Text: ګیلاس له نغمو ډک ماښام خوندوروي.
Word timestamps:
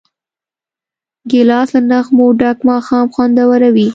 ګیلاس 1.29 1.69
له 1.75 1.81
نغمو 1.89 2.27
ډک 2.39 2.57
ماښام 2.69 3.05
خوندوروي. 3.13 3.87